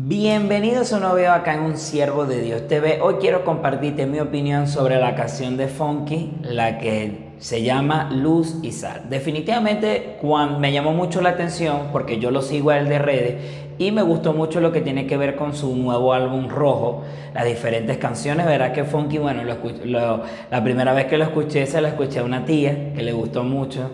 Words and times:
Bienvenidos 0.00 0.92
a 0.92 0.98
un 0.98 1.02
nuevo 1.02 1.32
acá 1.32 1.54
en 1.54 1.62
Un 1.62 1.76
Siervo 1.76 2.24
de 2.24 2.40
Dios 2.40 2.68
TV. 2.68 3.00
Hoy 3.02 3.16
quiero 3.20 3.44
compartirte 3.44 4.06
mi 4.06 4.20
opinión 4.20 4.68
sobre 4.68 5.00
la 5.00 5.16
canción 5.16 5.56
de 5.56 5.66
Funky, 5.66 6.34
la 6.42 6.78
que 6.78 7.30
se 7.38 7.64
llama 7.64 8.08
Luz 8.12 8.58
y 8.62 8.70
Sal. 8.70 9.10
Definitivamente 9.10 10.18
cuando 10.20 10.60
me 10.60 10.70
llamó 10.72 10.92
mucho 10.92 11.20
la 11.20 11.30
atención 11.30 11.88
porque 11.90 12.20
yo 12.20 12.30
lo 12.30 12.42
sigo 12.42 12.70
a 12.70 12.78
él 12.78 12.88
de 12.88 13.00
redes 13.00 13.34
y 13.76 13.90
me 13.90 14.02
gustó 14.02 14.32
mucho 14.32 14.60
lo 14.60 14.70
que 14.70 14.82
tiene 14.82 15.08
que 15.08 15.16
ver 15.16 15.34
con 15.34 15.52
su 15.52 15.74
nuevo 15.74 16.14
álbum 16.14 16.48
rojo, 16.48 17.02
las 17.34 17.44
diferentes 17.44 17.96
canciones. 17.96 18.46
Verá 18.46 18.72
que 18.72 18.84
Funky, 18.84 19.18
bueno, 19.18 19.42
la 19.42 20.62
primera 20.62 20.92
vez 20.92 21.06
que 21.06 21.18
lo 21.18 21.24
escuché 21.24 21.66
se 21.66 21.80
la 21.80 21.88
escuché 21.88 22.20
a 22.20 22.24
una 22.24 22.44
tía 22.44 22.92
que 22.94 23.02
le 23.02 23.12
gustó 23.12 23.42
mucho 23.42 23.90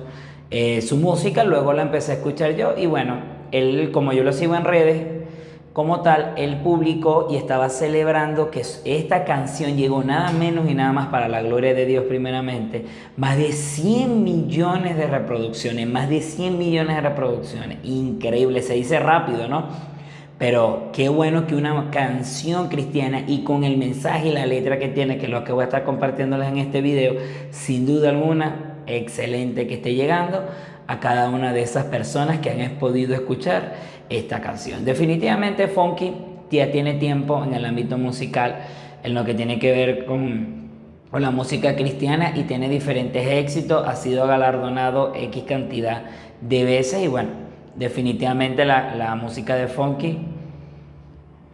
eh, 0.51 0.83
su 0.83 0.99
música, 0.99 1.45
luego 1.45 1.73
la 1.73 1.81
empecé 1.81 2.13
a 2.13 2.15
escuchar 2.17 2.55
yo 2.55 2.75
y 2.77 2.85
bueno, 2.85 3.17
él 3.51 3.91
como 3.91 4.13
yo 4.13 4.23
lo 4.23 4.33
sigo 4.33 4.55
en 4.55 4.65
redes, 4.65 5.24
como 5.75 6.03
tal, 6.03 6.35
él 6.37 6.61
publicó 6.63 7.27
y 7.29 7.35
estaba 7.35 7.69
celebrando 7.69 8.49
que 8.49 8.63
esta 8.85 9.25
canción 9.25 9.77
llegó 9.77 10.05
nada 10.05 10.31
menos 10.31 10.71
y 10.71 10.75
nada 10.75 10.93
más 10.93 11.09
para 11.09 11.27
la 11.27 11.43
gloria 11.43 11.75
de 11.75 11.85
Dios 11.85 12.05
primeramente, 12.09 12.85
más 13.17 13.37
de 13.37 13.51
100 13.51 14.23
millones 14.23 14.97
de 14.97 15.09
reproducciones, 15.09 15.89
más 15.89 16.09
de 16.09 16.21
100 16.21 16.59
millones 16.59 16.95
de 16.95 17.03
reproducciones. 17.03 17.79
Increíble, 17.83 18.63
se 18.63 18.75
dice 18.75 19.01
rápido, 19.01 19.49
¿no? 19.49 19.65
Pero 20.39 20.91
qué 20.93 21.09
bueno 21.09 21.49
que 21.49 21.57
una 21.57 21.91
canción 21.91 22.69
cristiana 22.69 23.25
y 23.27 23.43
con 23.43 23.65
el 23.65 23.77
mensaje 23.77 24.29
y 24.29 24.33
la 24.33 24.47
letra 24.47 24.79
que 24.79 24.87
tiene, 24.87 25.19
que 25.19 25.25
es 25.25 25.31
lo 25.31 25.43
que 25.43 25.53
voy 25.53 25.63
a 25.63 25.65
estar 25.65 25.83
compartiéndoles 25.83 26.51
en 26.51 26.59
este 26.59 26.83
video, 26.83 27.15
sin 27.51 27.85
duda 27.85 28.11
alguna, 28.11 28.77
excelente 28.87 29.67
que 29.67 29.75
esté 29.75 29.95
llegando 29.95 30.45
a 30.87 31.01
cada 31.01 31.31
una 31.31 31.53
de 31.53 31.63
esas 31.63 31.85
personas 31.85 32.39
que 32.39 32.51
han 32.51 32.73
podido 32.73 33.15
escuchar 33.15 33.75
esta 34.09 34.41
canción. 34.41 34.85
Definitivamente 34.85 35.69
Funky 35.69 36.13
ya 36.51 36.71
tiene 36.71 36.95
tiempo 36.95 37.43
en 37.43 37.55
el 37.55 37.65
ámbito 37.65 37.99
musical, 37.99 38.57
en 39.03 39.15
lo 39.15 39.25
que 39.25 39.35
tiene 39.35 39.59
que 39.59 39.73
ver 39.73 40.05
con, 40.05 40.71
con 41.11 41.23
la 41.23 41.31
música 41.31 41.75
cristiana 41.77 42.33
y 42.37 42.45
tiene 42.45 42.69
diferentes 42.69 43.27
éxitos, 43.27 43.87
ha 43.87 43.97
sido 43.97 44.27
galardonado 44.27 45.13
X 45.15 45.45
cantidad 45.45 46.05
de 46.41 46.65
veces 46.65 47.03
y 47.03 47.09
bueno, 47.09 47.31
definitivamente 47.77 48.65
la, 48.65 48.95
la 48.95 49.15
música 49.15 49.57
de 49.57 49.69
Funky 49.69 50.19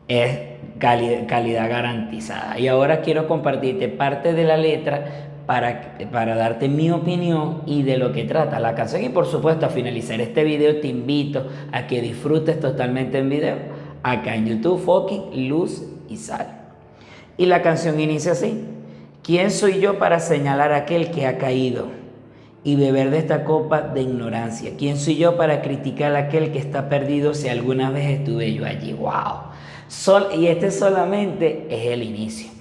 es 0.09 0.39
calidad, 0.79 1.27
calidad 1.29 1.71
garantizada. 1.71 2.59
Y 2.59 2.69
ahora 2.69 3.01
quiero 3.01 3.29
compartirte 3.29 3.89
parte 3.89 4.33
de 4.33 4.45
la 4.45 4.57
letra 4.57 5.30
para, 5.51 5.99
para 6.13 6.37
darte 6.37 6.69
mi 6.69 6.93
opinión 6.93 7.63
y 7.67 7.83
de 7.83 7.97
lo 7.97 8.13
que 8.13 8.23
trata 8.23 8.61
la 8.61 8.77
canción. 8.77 9.03
Y 9.03 9.09
por 9.09 9.27
supuesto, 9.27 9.67
a 9.67 9.69
finalizar 9.69 10.21
este 10.21 10.45
video 10.45 10.77
te 10.77 10.87
invito 10.87 11.45
a 11.73 11.89
que 11.89 12.01
disfrutes 12.01 12.61
totalmente 12.61 13.19
en 13.19 13.29
video 13.29 13.57
acá 14.05 14.37
en 14.37 14.47
YouTube, 14.47 14.79
Fucking 14.79 15.49
Luz 15.49 15.83
y 16.09 16.19
Sal. 16.19 16.47
Y 17.37 17.47
la 17.47 17.63
canción 17.63 17.99
inicia 17.99 18.31
así. 18.31 18.65
¿Quién 19.25 19.51
soy 19.51 19.81
yo 19.81 19.99
para 19.99 20.21
señalar 20.21 20.71
a 20.71 20.77
aquel 20.77 21.11
que 21.11 21.27
ha 21.27 21.37
caído 21.37 21.89
y 22.63 22.77
beber 22.77 23.11
de 23.11 23.19
esta 23.19 23.43
copa 23.43 23.81
de 23.81 24.03
ignorancia? 24.03 24.75
¿Quién 24.79 24.99
soy 24.99 25.17
yo 25.17 25.37
para 25.37 25.63
criticar 25.63 26.15
a 26.15 26.29
aquel 26.29 26.53
que 26.53 26.61
está 26.61 26.89
perdido 26.89 27.35
si 27.35 27.49
alguna 27.49 27.91
vez 27.91 28.21
estuve 28.21 28.55
yo 28.55 28.65
allí? 28.65 28.93
¡Wow! 28.93 29.51
Sol, 29.89 30.29
y 30.33 30.47
este 30.47 30.71
solamente 30.71 31.67
es 31.69 31.87
el 31.87 32.05
inicio. 32.05 32.60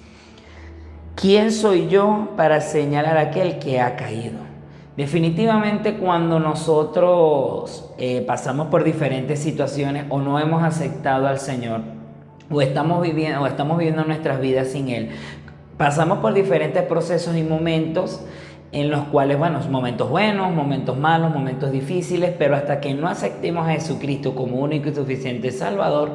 ¿Quién 1.20 1.52
soy 1.52 1.90
yo 1.90 2.30
para 2.38 2.62
señalar 2.62 3.18
a 3.18 3.22
aquel 3.24 3.60
que 3.60 3.82
ha 3.82 3.98
caído? 3.98 4.38
Definitivamente 4.96 5.96
cuando 5.96 6.40
nosotros 6.40 7.92
eh, 7.98 8.24
pasamos 8.26 8.68
por 8.68 8.86
diferentes 8.86 9.40
situaciones 9.40 10.06
o 10.08 10.22
no 10.22 10.40
hemos 10.40 10.64
aceptado 10.64 11.28
al 11.28 11.38
Señor 11.40 11.82
o 12.50 12.62
estamos 12.62 13.02
viviendo 13.02 13.42
o 13.42 13.48
estamos 13.48 13.78
viviendo 13.78 14.06
nuestras 14.06 14.40
vidas 14.40 14.70
sin 14.70 14.88
Él, 14.88 15.10
pasamos 15.78 16.20
por 16.20 16.34
diferentes 16.34 16.84
procesos 16.84 17.36
y 17.36 17.44
momentos 17.44 18.22
en 18.72 18.90
los 18.90 19.04
cuales, 19.06 19.38
bueno, 19.38 19.60
momentos 19.70 20.10
buenos, 20.10 20.54
momentos 20.54 20.98
malos, 20.98 21.34
momentos 21.34 21.70
difíciles, 21.74 22.34
pero 22.40 22.56
hasta 22.56 22.80
que 22.80 22.94
no 22.94 23.10
aceptemos 23.10 23.68
a 23.68 23.72
Jesucristo 23.72 24.36
como 24.36 24.60
único 24.60 24.88
y 24.88 24.96
suficiente 24.96 25.52
Salvador, 25.52 26.12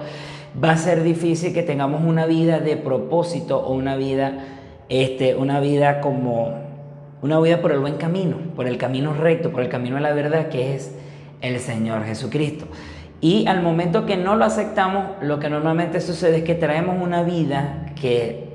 va 0.62 0.70
a 0.70 0.76
ser 0.78 1.02
difícil 1.02 1.52
que 1.52 1.62
tengamos 1.62 2.02
una 2.02 2.24
vida 2.24 2.58
de 2.58 2.78
propósito 2.78 3.58
o 3.58 3.74
una 3.74 3.96
vida 3.96 4.62
este, 4.88 5.34
una 5.34 5.60
vida 5.60 6.00
como 6.00 6.62
una 7.22 7.40
vida 7.40 7.62
por 7.62 7.72
el 7.72 7.78
buen 7.78 7.96
camino, 7.96 8.36
por 8.54 8.66
el 8.66 8.76
camino 8.76 9.14
recto, 9.14 9.50
por 9.50 9.62
el 9.62 9.70
camino 9.70 9.96
de 9.96 10.02
la 10.02 10.12
verdad 10.12 10.48
que 10.48 10.74
es 10.74 10.94
el 11.40 11.58
Señor 11.58 12.04
Jesucristo. 12.04 12.66
Y 13.20 13.46
al 13.46 13.62
momento 13.62 14.04
que 14.04 14.18
no 14.18 14.36
lo 14.36 14.44
aceptamos, 14.44 15.22
lo 15.22 15.38
que 15.38 15.48
normalmente 15.48 16.02
sucede 16.02 16.38
es 16.38 16.44
que 16.44 16.54
traemos 16.54 17.02
una 17.02 17.22
vida 17.22 17.86
que 17.98 18.50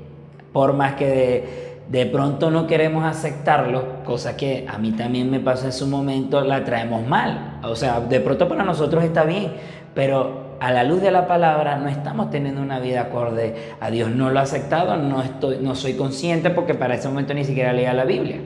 por 0.52 0.72
más 0.74 0.94
que 0.94 1.06
de, 1.06 1.70
de 1.90 2.06
pronto 2.06 2.52
no 2.52 2.68
queremos 2.68 3.04
aceptarlo, 3.04 4.04
cosa 4.04 4.36
que 4.36 4.64
a 4.68 4.78
mí 4.78 4.92
también 4.92 5.28
me 5.28 5.40
pasó 5.40 5.66
en 5.66 5.72
su 5.72 5.88
momento, 5.88 6.40
la 6.42 6.64
traemos 6.64 7.04
mal. 7.04 7.58
O 7.64 7.74
sea, 7.74 8.00
de 8.00 8.20
pronto 8.20 8.48
para 8.48 8.62
nosotros 8.62 9.02
está 9.02 9.24
bien, 9.24 9.54
pero 9.94 10.39
a 10.60 10.70
la 10.72 10.84
luz 10.84 11.00
de 11.00 11.10
la 11.10 11.26
palabra 11.26 11.78
no 11.78 11.88
estamos 11.88 12.30
teniendo 12.30 12.60
una 12.60 12.78
vida 12.80 13.00
acorde 13.00 13.54
a 13.80 13.90
Dios. 13.90 14.10
No 14.10 14.30
lo 14.30 14.38
he 14.38 14.42
aceptado, 14.42 14.96
no, 14.96 15.22
estoy, 15.22 15.58
no 15.60 15.74
soy 15.74 15.94
consciente 15.94 16.50
porque 16.50 16.74
para 16.74 16.94
ese 16.94 17.08
momento 17.08 17.32
ni 17.32 17.44
siquiera 17.44 17.72
leía 17.72 17.94
la 17.94 18.04
Biblia. 18.04 18.36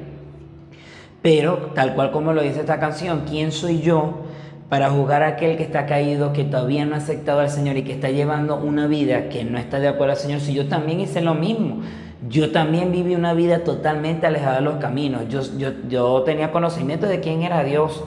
Pero 1.22 1.72
tal 1.74 1.94
cual 1.94 2.12
como 2.12 2.32
lo 2.32 2.42
dice 2.42 2.60
esta 2.60 2.78
canción, 2.78 3.24
¿quién 3.28 3.50
soy 3.50 3.80
yo 3.80 4.22
para 4.68 4.90
juzgar 4.90 5.24
a 5.24 5.28
aquel 5.28 5.56
que 5.56 5.64
está 5.64 5.86
caído, 5.86 6.32
que 6.32 6.44
todavía 6.44 6.84
no 6.84 6.94
ha 6.94 6.98
aceptado 6.98 7.40
al 7.40 7.50
Señor 7.50 7.76
y 7.76 7.82
que 7.82 7.92
está 7.92 8.10
llevando 8.10 8.56
una 8.56 8.86
vida 8.86 9.28
que 9.28 9.44
no 9.44 9.58
está 9.58 9.80
de 9.80 9.88
acuerdo 9.88 10.12
al 10.12 10.18
Señor? 10.18 10.40
Si 10.40 10.54
yo 10.54 10.68
también 10.68 11.00
hice 11.00 11.20
lo 11.20 11.34
mismo. 11.34 11.80
Yo 12.26 12.52
también 12.52 12.90
viví 12.90 13.14
una 13.14 13.34
vida 13.34 13.64
totalmente 13.64 14.26
alejada 14.26 14.56
de 14.56 14.62
los 14.62 14.76
caminos. 14.76 15.28
Yo, 15.28 15.42
yo, 15.58 15.72
yo 15.88 16.22
tenía 16.22 16.52
conocimiento 16.52 17.06
de 17.06 17.20
quién 17.20 17.42
era 17.42 17.64
Dios 17.64 18.04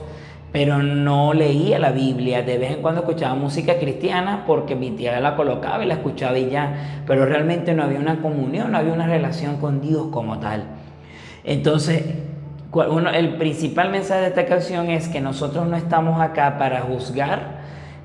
pero 0.52 0.82
no 0.82 1.34
leía 1.34 1.78
la 1.78 1.92
Biblia. 1.92 2.42
De 2.42 2.58
vez 2.58 2.72
en 2.72 2.82
cuando 2.82 3.00
escuchaba 3.00 3.34
música 3.34 3.78
cristiana 3.78 4.44
porque 4.46 4.74
mi 4.74 4.90
tía 4.92 5.20
la 5.20 5.36
colocaba 5.36 5.84
y 5.84 5.86
la 5.86 5.94
escuchaba 5.94 6.38
y 6.38 6.50
ya, 6.50 7.02
pero 7.06 7.26
realmente 7.26 7.74
no 7.74 7.82
había 7.82 7.98
una 7.98 8.20
comunión, 8.20 8.72
no 8.72 8.78
había 8.78 8.92
una 8.92 9.06
relación 9.06 9.56
con 9.56 9.80
Dios 9.80 10.08
como 10.10 10.38
tal. 10.38 10.64
Entonces, 11.44 12.04
el 13.14 13.36
principal 13.36 13.90
mensaje 13.90 14.20
de 14.22 14.28
esta 14.28 14.46
canción 14.46 14.90
es 14.90 15.08
que 15.08 15.20
nosotros 15.20 15.66
no 15.66 15.76
estamos 15.76 16.20
acá 16.20 16.58
para 16.58 16.80
juzgar, 16.82 17.57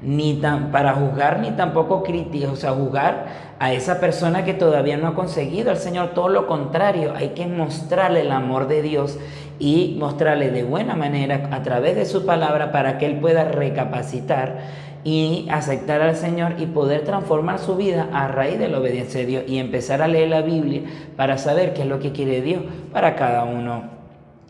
ni 0.03 0.35
tan, 0.35 0.71
para 0.71 0.93
juzgar 0.93 1.39
ni 1.39 1.51
tampoco 1.51 2.03
criticar, 2.03 2.49
o 2.49 2.55
sea, 2.55 2.71
juzgar 2.71 3.25
a 3.59 3.71
esa 3.73 3.99
persona 3.99 4.43
que 4.43 4.53
todavía 4.53 4.97
no 4.97 5.07
ha 5.07 5.15
conseguido 5.15 5.71
al 5.71 5.77
Señor. 5.77 6.09
Todo 6.09 6.29
lo 6.29 6.47
contrario, 6.47 7.13
hay 7.15 7.29
que 7.29 7.47
mostrarle 7.47 8.21
el 8.21 8.31
amor 8.31 8.67
de 8.67 8.81
Dios 8.81 9.17
y 9.59 9.95
mostrarle 9.99 10.51
de 10.51 10.63
buena 10.63 10.95
manera 10.95 11.47
a 11.51 11.63
través 11.63 11.95
de 11.95 12.05
su 12.05 12.25
palabra 12.25 12.71
para 12.71 12.97
que 12.97 13.05
él 13.05 13.19
pueda 13.19 13.45
recapacitar 13.45 14.59
y 15.05 15.47
aceptar 15.49 16.01
al 16.01 16.15
Señor 16.15 16.55
y 16.59 16.65
poder 16.65 17.03
transformar 17.03 17.59
su 17.59 17.75
vida 17.75 18.07
a 18.13 18.27
raíz 18.27 18.57
de 18.59 18.69
la 18.69 18.79
obediencia 18.79 19.21
de 19.21 19.25
Dios 19.25 19.43
y 19.47 19.57
empezar 19.57 20.01
a 20.01 20.07
leer 20.07 20.29
la 20.29 20.41
Biblia 20.41 20.81
para 21.15 21.37
saber 21.37 21.73
qué 21.73 21.81
es 21.83 21.87
lo 21.87 21.99
que 21.99 22.11
quiere 22.11 22.41
Dios 22.41 22.63
para 22.91 23.15
cada 23.15 23.43
uno 23.43 24.02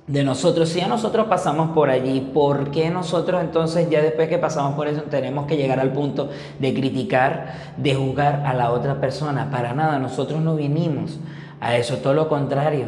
de 0.07 0.23
nosotros. 0.23 0.69
Si 0.69 0.79
ya 0.79 0.87
nosotros 0.87 1.27
pasamos 1.27 1.69
por 1.71 1.89
allí, 1.89 2.19
¿por 2.33 2.71
qué 2.71 2.89
nosotros 2.89 3.41
entonces 3.41 3.89
ya 3.89 4.01
después 4.01 4.27
que 4.27 4.37
pasamos 4.37 4.75
por 4.75 4.87
eso 4.87 5.03
tenemos 5.03 5.45
que 5.45 5.57
llegar 5.57 5.79
al 5.79 5.93
punto 5.93 6.29
de 6.59 6.73
criticar, 6.73 7.53
de 7.77 7.95
juzgar 7.95 8.43
a 8.45 8.53
la 8.53 8.71
otra 8.71 8.99
persona? 8.99 9.49
Para 9.49 9.73
nada, 9.73 9.99
nosotros 9.99 10.41
no 10.41 10.55
vinimos 10.55 11.19
a 11.59 11.77
eso, 11.77 11.97
todo 11.97 12.13
lo 12.13 12.27
contrario. 12.27 12.87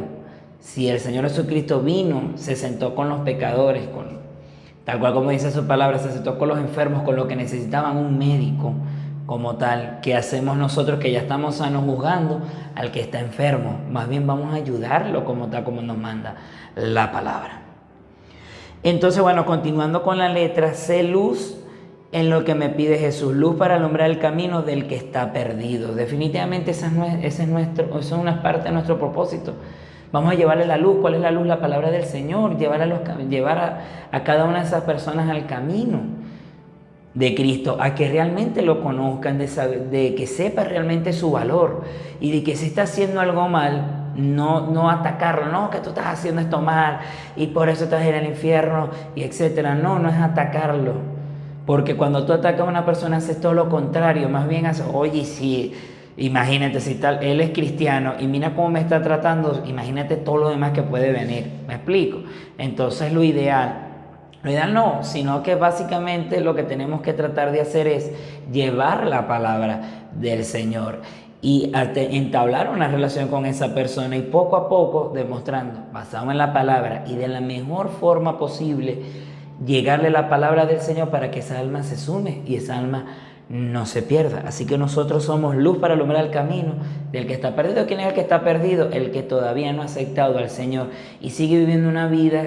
Si 0.59 0.89
el 0.89 0.99
Señor 0.99 1.25
Jesucristo 1.25 1.81
vino, 1.81 2.31
se 2.35 2.55
sentó 2.55 2.95
con 2.95 3.07
los 3.07 3.21
pecadores, 3.21 3.87
con, 3.87 4.19
tal 4.83 4.99
cual 4.99 5.13
como 5.13 5.29
dice 5.29 5.51
su 5.51 5.65
palabra, 5.65 5.99
se 5.99 6.11
sentó 6.11 6.37
con 6.37 6.49
los 6.49 6.57
enfermos, 6.57 7.03
con 7.03 7.15
los 7.15 7.27
que 7.27 7.35
necesitaban 7.35 7.97
un 7.97 8.17
médico 8.17 8.73
como 9.25 9.55
tal, 9.55 9.99
¿qué 10.01 10.15
hacemos 10.15 10.55
nosotros 10.57 10.99
que 10.99 11.11
ya 11.11 11.19
estamos 11.19 11.55
sanos 11.55 11.83
juzgando 11.83 12.41
al 12.75 12.91
que 12.91 13.01
está 13.01 13.19
enfermo? 13.19 13.79
Más 13.89 14.07
bien 14.07 14.27
vamos 14.27 14.53
a 14.53 14.57
ayudarlo 14.57 15.25
como 15.25 15.47
tal 15.47 15.63
como 15.63 15.81
nos 15.81 15.97
manda 15.97 16.35
la 16.75 17.11
palabra. 17.11 17.61
Entonces, 18.83 19.21
bueno, 19.21 19.45
continuando 19.45 20.03
con 20.03 20.19
la 20.19 20.29
letra, 20.29 20.75
sé 20.75 21.01
luz 21.01 21.57
en 22.11 22.29
lo 22.29 22.45
que 22.45 22.53
me 22.53 22.69
pide 22.69 22.99
Jesús, 22.99 23.33
luz 23.33 23.55
para 23.55 23.75
alumbrar 23.75 24.09
el 24.09 24.19
camino 24.19 24.61
del 24.61 24.85
que 24.87 24.95
está 24.95 25.33
perdido. 25.33 25.95
Definitivamente 25.95 26.71
esa 26.71 26.91
es, 27.21 27.39
es 27.39 27.47
nuestro, 27.47 27.85
esa 27.99 28.15
es 28.15 28.21
una 28.21 28.43
parte 28.43 28.65
de 28.65 28.71
nuestro 28.71 28.99
propósito. 28.99 29.53
Vamos 30.11 30.31
a 30.31 30.35
llevarle 30.35 30.67
la 30.67 30.77
luz. 30.77 30.97
¿Cuál 31.01 31.15
es 31.15 31.21
la 31.21 31.31
luz? 31.31 31.47
La 31.47 31.59
palabra 31.59 31.89
del 31.89 32.05
Señor. 32.05 32.57
Llevar 32.57 32.81
a, 32.83 32.85
los, 32.85 32.99
llevar 33.27 33.57
a, 33.57 33.81
a 34.11 34.23
cada 34.23 34.45
una 34.45 34.59
de 34.59 34.67
esas 34.67 34.83
personas 34.83 35.29
al 35.29 35.47
camino 35.47 36.24
de 37.15 37.33
Cristo, 37.33 37.77
a 37.79 37.95
que 37.95 38.09
realmente 38.09 38.61
lo 38.61 38.81
conozcan, 38.81 39.37
de, 39.37 39.47
de 39.89 40.15
que 40.15 40.27
sepa 40.27 40.65
realmente 40.65 41.13
su 41.13 41.31
valor 41.31 41.83
y 42.19 42.31
de 42.31 42.43
que 42.43 42.57
si 42.57 42.67
está 42.67 42.83
haciendo 42.83 43.21
algo 43.21 43.47
mal, 43.47 44.11
no, 44.15 44.67
no 44.67 44.89
atacarlo, 44.89 45.47
no, 45.47 45.69
que 45.69 45.79
tú 45.79 45.89
estás 45.89 46.07
haciendo 46.07 46.41
esto 46.41 46.61
mal 46.61 46.99
y 47.35 47.47
por 47.47 47.69
eso 47.69 47.85
estás 47.85 48.05
en 48.05 48.15
el 48.15 48.25
infierno 48.25 48.89
y 49.15 49.23
etcétera. 49.23 49.75
No, 49.75 49.97
no 49.97 50.09
es 50.09 50.15
atacarlo, 50.15 50.93
Porque 51.65 51.95
cuando 51.95 52.25
tú 52.25 52.33
atacas 52.33 52.61
a 52.61 52.65
una 52.65 52.85
persona 52.85 53.17
haces 53.17 53.39
todo 53.39 53.53
lo 53.53 53.69
contrario, 53.69 54.27
más 54.29 54.47
bien 54.47 54.65
haces, 54.65 54.85
oye, 54.93 55.23
si, 55.23 55.73
imagínate 56.17 56.81
si 56.81 56.95
tal, 56.95 57.23
él 57.23 57.39
es 57.39 57.51
cristiano 57.51 58.15
y 58.19 58.27
mira 58.27 58.55
cómo 58.55 58.69
me 58.69 58.81
está 58.81 59.01
tratando, 59.01 59.63
imagínate 59.65 60.17
todo 60.17 60.37
lo 60.37 60.49
demás 60.49 60.71
que 60.71 60.83
puede 60.83 61.11
venir, 61.13 61.49
¿me 61.65 61.75
explico? 61.75 62.19
Entonces 62.57 63.11
lo 63.13 63.23
ideal 63.23 63.84
lo 64.45 64.51
ideal 64.51 64.75
no, 64.75 65.03
sino 65.03 65.41
que 65.41 65.55
básicamente 65.55 66.39
lo 66.39 66.53
que 66.53 66.61
tenemos 66.61 67.01
que 67.01 67.13
tratar 67.13 67.51
de 67.51 67.61
hacer 67.61 67.87
es 67.87 68.11
llevar 68.51 69.07
la 69.07 69.27
palabra 69.27 70.05
del 70.13 70.45
Señor 70.45 70.99
y 71.41 71.71
entablar 71.73 72.69
una 72.69 72.87
relación 72.87 73.29
con 73.29 73.47
esa 73.47 73.73
persona 73.73 74.17
y 74.17 74.21
poco 74.21 74.55
a 74.55 74.69
poco 74.69 75.11
demostrando, 75.15 75.79
basado 75.91 76.29
en 76.29 76.37
la 76.37 76.53
palabra 76.53 77.05
y 77.07 77.15
de 77.15 77.27
la 77.27 77.41
mejor 77.41 77.89
forma 77.89 78.37
posible, 78.37 79.01
llegarle 79.65 80.11
la 80.11 80.29
palabra 80.29 80.67
del 80.67 80.79
Señor 80.79 81.09
para 81.09 81.31
que 81.31 81.39
esa 81.39 81.57
alma 81.57 81.81
se 81.81 81.97
sume 81.97 82.43
y 82.45 82.57
esa 82.57 82.77
alma 82.77 83.05
no 83.49 83.87
se 83.87 84.03
pierda. 84.03 84.43
Así 84.45 84.67
que 84.67 84.77
nosotros 84.77 85.23
somos 85.23 85.55
luz 85.55 85.79
para 85.79 85.95
alumbrar 85.95 86.23
el 86.23 86.29
camino 86.29 86.75
del 87.11 87.25
que 87.25 87.33
está 87.33 87.55
perdido. 87.55 87.87
¿Quién 87.87 87.99
es 87.99 88.05
el 88.09 88.13
que 88.13 88.21
está 88.21 88.43
perdido? 88.43 88.91
El 88.91 89.09
que 89.09 89.23
todavía 89.23 89.73
no 89.73 89.81
ha 89.81 89.85
aceptado 89.85 90.37
al 90.37 90.51
Señor 90.51 90.89
y 91.19 91.31
sigue 91.31 91.57
viviendo 91.57 91.89
una 91.89 92.07
vida 92.07 92.43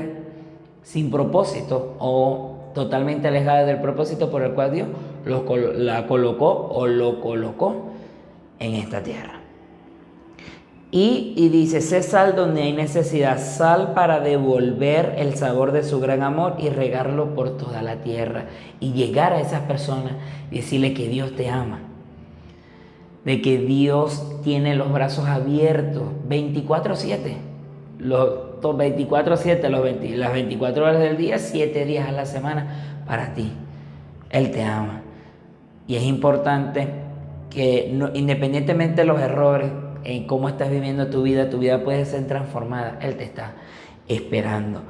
sin 0.88 1.11
propósito 1.11 1.96
o 1.99 2.70
totalmente 2.75 3.29
alejada 3.29 3.67
del 3.67 3.79
propósito 3.79 4.31
por 4.31 4.43
el 4.43 4.52
cual 4.52 4.73
Dios 4.73 4.88
la 5.26 6.06
colocó 6.06 6.70
o 6.73 6.87
lo 6.87 7.20
colocó 7.20 7.90
en 8.58 8.75
esta 8.75 9.02
tierra. 9.02 9.35
Y, 10.90 11.35
y, 11.37 11.50
dice, 11.50 11.82
sé 11.82 12.02
sal 12.02 12.35
donde 12.35 12.62
hay 12.62 12.73
necesidad, 12.73 13.38
sal 13.38 13.93
para 13.93 14.20
devolver 14.20 15.17
el 15.19 15.35
sabor 15.37 15.73
de 15.73 15.85
su 15.85 16.00
gran 16.00 16.23
amor 16.23 16.55
y 16.58 16.70
regarlo 16.70 17.35
por 17.35 17.58
toda 17.58 17.82
la 17.82 17.96
tierra. 17.96 18.46
Y 18.81 18.93
llegar 18.93 19.35
a 19.35 19.40
esas 19.43 19.61
personas 19.61 20.14
y 20.50 20.56
decirle 20.56 20.94
que 20.94 21.08
Dios 21.08 21.37
te 21.37 21.50
ama. 21.50 21.81
De 23.26 23.43
que 23.43 23.58
Dios 23.58 24.40
tiene 24.43 24.75
los 24.75 24.90
brazos 24.90 25.29
abiertos 25.29 26.05
24/7. 26.26 27.58
Los 27.99 28.61
24/7, 28.62 29.69
los 29.69 29.85
las 30.17 30.33
24 30.33 30.85
horas 30.85 31.00
del 31.00 31.17
día, 31.17 31.39
7 31.39 31.85
días 31.85 32.09
a 32.09 32.12
la 32.12 32.27
semana 32.27 33.03
para 33.06 33.35
ti. 33.35 33.53
Él 34.31 34.50
te 34.50 34.62
ama. 34.62 35.03
Y 35.87 35.97
es 35.97 36.05
importante 36.05 36.89
que 37.50 37.93
independientemente 38.15 39.00
de 39.00 39.06
los 39.06 39.21
errores, 39.21 39.71
en 40.05 40.27
cómo 40.27 40.49
estás 40.49 40.71
viviendo 40.71 41.09
tu 41.09 41.23
vida, 41.23 41.50
tu 41.50 41.59
vida 41.59 41.83
puede 41.83 42.05
ser 42.05 42.27
transformada. 42.27 42.99
Él 43.03 43.17
te 43.17 43.25
está 43.25 43.55
esperando. 44.06 44.83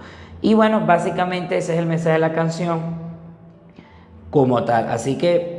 Y 0.43 0.55
bueno, 0.55 0.85
básicamente 0.87 1.57
ese 1.57 1.73
es 1.75 1.79
el 1.79 1.87
mensaje 1.87 2.15
de 2.15 2.19
la 2.19 2.33
canción 2.33 2.81
como 4.31 4.65
tal. 4.65 4.89
Así 4.89 5.17
que, 5.19 5.58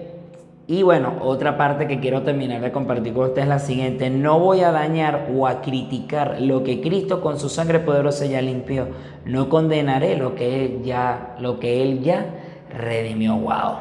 y 0.70 0.84
bueno, 0.84 1.16
otra 1.22 1.58
parte 1.58 1.88
que 1.88 2.00
quiero 2.00 2.22
terminar 2.22 2.62
de 2.62 2.72
compartir 2.72 3.12
con 3.12 3.30
ustedes 3.30 3.46
es 3.46 3.50
la 3.50 3.58
siguiente. 3.58 4.12
No 4.12 4.38
voy 4.38 4.62
a 4.62 4.72
dañar 4.72 5.30
o 5.36 5.48
a 5.48 5.62
criticar 5.62 6.40
lo 6.40 6.64
que 6.64 6.80
Cristo 6.80 7.22
con 7.22 7.40
su 7.40 7.50
sangre 7.50 7.80
poderosa 7.80 8.28
ya 8.28 8.40
limpió. 8.40 8.88
No 9.26 9.50
condenaré 9.50 10.16
lo 10.16 10.36
que 10.36 10.64
Él 10.64 10.84
ya, 10.84 11.38
redimió. 12.72 13.36
Wow. 13.38 13.78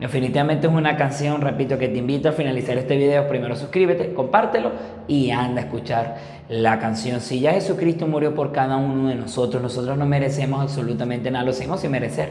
Definitivamente 0.00 0.68
es 0.68 0.72
una 0.72 0.96
canción, 0.96 1.42
repito, 1.42 1.76
que 1.76 1.88
te 1.88 1.98
invito 1.98 2.30
a 2.30 2.32
finalizar 2.32 2.78
este 2.78 2.96
video. 2.96 3.28
Primero 3.28 3.54
suscríbete, 3.54 4.14
compártelo 4.14 4.70
y 5.06 5.32
anda 5.32 5.60
a 5.60 5.64
escuchar 5.66 6.16
la 6.48 6.78
canción. 6.78 7.20
Si 7.20 7.40
ya 7.40 7.52
Jesucristo 7.52 8.06
murió 8.06 8.34
por 8.34 8.52
cada 8.52 8.78
uno 8.78 9.10
de 9.10 9.16
nosotros, 9.16 9.62
nosotros 9.62 9.98
no 9.98 10.06
merecemos 10.06 10.62
absolutamente 10.62 11.30
nada, 11.30 11.44
lo 11.44 11.50
hacemos 11.50 11.80
sin 11.80 11.90
merecer. 11.90 12.30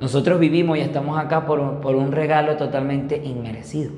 Nosotros 0.00 0.40
vivimos 0.40 0.78
y 0.78 0.80
estamos 0.80 1.18
acá 1.18 1.44
por, 1.44 1.80
por 1.80 1.94
un 1.94 2.10
regalo 2.10 2.56
totalmente 2.56 3.22
inmerecido. 3.22 3.92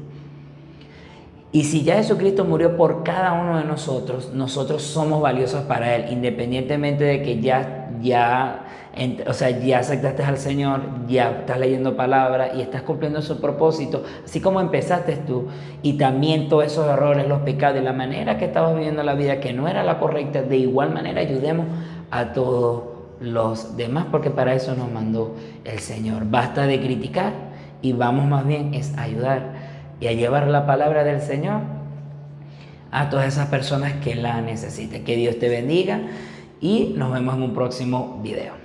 Y 1.52 1.64
si 1.64 1.82
ya 1.82 1.96
Jesucristo 1.96 2.44
murió 2.44 2.76
por 2.76 3.04
cada 3.04 3.34
uno 3.34 3.58
de 3.58 3.64
nosotros, 3.64 4.32
nosotros 4.34 4.82
somos 4.82 5.20
valiosos 5.20 5.62
para 5.64 5.94
Él, 5.94 6.06
independientemente 6.10 7.04
de 7.04 7.22
que 7.22 7.40
ya, 7.40 7.90
ya, 8.00 8.64
o 9.28 9.32
sea, 9.34 9.50
ya 9.50 9.80
aceptaste 9.80 10.24
al 10.24 10.38
Señor, 10.38 10.80
ya 11.06 11.30
estás 11.40 11.60
leyendo 11.60 11.94
palabra 11.94 12.52
y 12.54 12.62
estás 12.62 12.82
cumpliendo 12.82 13.20
su 13.20 13.38
propósito, 13.38 14.02
así 14.24 14.40
como 14.40 14.62
empezaste 14.62 15.18
tú, 15.18 15.48
y 15.82 15.98
también 15.98 16.48
todos 16.48 16.64
esos 16.64 16.88
errores, 16.88 17.28
los 17.28 17.40
pecados, 17.42 17.74
de 17.76 17.82
la 17.82 17.92
manera 17.92 18.38
que 18.38 18.46
estabas 18.46 18.74
viviendo 18.74 19.02
la 19.02 19.14
vida 19.14 19.38
que 19.38 19.52
no 19.52 19.68
era 19.68 19.84
la 19.84 20.00
correcta, 20.00 20.40
de 20.40 20.56
igual 20.56 20.92
manera 20.92 21.20
ayudemos 21.20 21.66
a 22.10 22.32
todos 22.32 22.91
los 23.22 23.76
demás, 23.76 24.06
porque 24.10 24.30
para 24.30 24.54
eso 24.54 24.74
nos 24.74 24.90
mandó 24.90 25.36
el 25.64 25.78
Señor. 25.78 26.24
Basta 26.28 26.66
de 26.66 26.80
criticar 26.80 27.32
y 27.80 27.92
vamos 27.92 28.26
más 28.26 28.46
bien 28.46 28.74
es 28.74 28.96
ayudar 28.98 29.52
y 30.00 30.06
a 30.08 30.12
llevar 30.12 30.48
la 30.48 30.66
palabra 30.66 31.04
del 31.04 31.20
Señor 31.20 31.60
a 32.90 33.08
todas 33.08 33.26
esas 33.26 33.48
personas 33.48 33.94
que 33.94 34.14
la 34.14 34.40
necesiten. 34.40 35.04
Que 35.04 35.16
Dios 35.16 35.38
te 35.38 35.48
bendiga 35.48 36.00
y 36.60 36.94
nos 36.96 37.12
vemos 37.12 37.36
en 37.36 37.42
un 37.42 37.54
próximo 37.54 38.20
video. 38.22 38.61